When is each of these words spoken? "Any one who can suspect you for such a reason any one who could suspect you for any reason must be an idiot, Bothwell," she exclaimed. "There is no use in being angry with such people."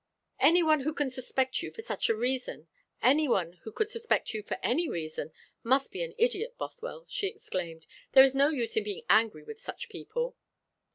"Any 0.39 0.63
one 0.63 0.79
who 0.79 0.95
can 0.95 1.11
suspect 1.11 1.61
you 1.61 1.69
for 1.69 1.83
such 1.83 2.09
a 2.09 2.15
reason 2.15 2.67
any 3.03 3.27
one 3.27 3.53
who 3.61 3.71
could 3.71 3.91
suspect 3.91 4.33
you 4.33 4.41
for 4.41 4.57
any 4.63 4.89
reason 4.89 5.31
must 5.61 5.91
be 5.91 6.01
an 6.01 6.15
idiot, 6.17 6.57
Bothwell," 6.57 7.05
she 7.07 7.27
exclaimed. 7.27 7.85
"There 8.13 8.23
is 8.23 8.33
no 8.33 8.49
use 8.49 8.75
in 8.75 8.83
being 8.83 9.03
angry 9.11 9.43
with 9.43 9.59
such 9.59 9.89
people." 9.89 10.35